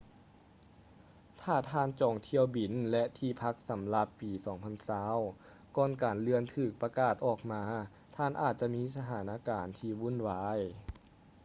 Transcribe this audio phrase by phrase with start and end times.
[1.41, 4.31] ຖ້າທ່ານຈອງຖ້ຽວບິນ ແລະ ທີ່ພັກສຳລັບປີ
[5.03, 7.61] 2020 ກ່ອນການເລື່ອນຖືກປະກາດອອກມາ
[8.15, 10.59] ທ່ານອາດຈະມີສະຖານະການທີ່ວຸ່ນວາຍ